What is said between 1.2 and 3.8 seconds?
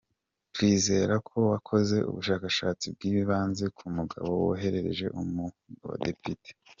ko wakoze ubushakashatsi bw’ibanze